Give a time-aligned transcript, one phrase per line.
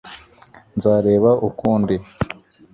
[0.77, 1.95] nzareba ukundi